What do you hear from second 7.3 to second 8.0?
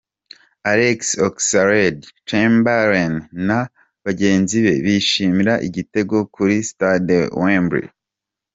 Wembley.